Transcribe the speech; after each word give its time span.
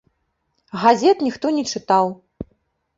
Газет 0.85 1.17
ніхто 1.27 1.55
не 1.59 1.63
чытаў. 1.75 2.05